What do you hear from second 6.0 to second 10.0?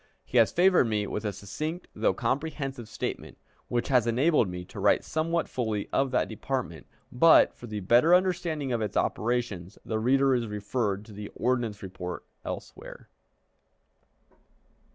that department; but, for the better understanding of its operations, the